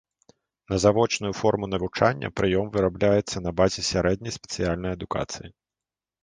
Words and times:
На 0.71 0.77
завочную 0.85 1.33
форму 1.41 1.65
навучання 1.73 2.31
прыём 2.41 2.71
вырабляецца 2.77 3.37
на 3.49 3.55
базе 3.61 3.81
сярэдняй 3.91 4.35
спецыяльнай 4.39 4.91
адукацыі. 4.99 5.47